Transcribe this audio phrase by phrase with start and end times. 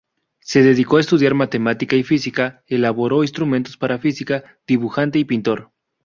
[0.39, 5.69] Se dedicó a estudiar matemática y física, elaboró instrumentos para física, dibujante y pintor.